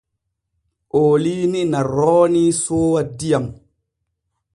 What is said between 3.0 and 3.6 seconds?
diyam.